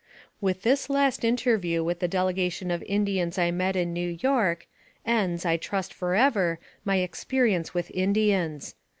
With 0.39 0.63
this 0.63 0.89
last 0.89 1.23
interview 1.23 1.83
with 1.83 1.99
the 1.99 2.07
delegation 2.07 2.71
of 2.71 2.81
In 2.87 3.05
dians 3.05 3.37
I 3.37 3.51
met 3.51 3.75
in 3.75 3.93
New 3.93 4.17
York 4.19 4.65
ends, 5.05 5.45
I 5.45 5.57
trust 5.57 5.93
forever, 5.93 6.57
my 6.83 6.95
experience 6.95 7.75
with 7.75 7.91
Indians. 7.93 8.73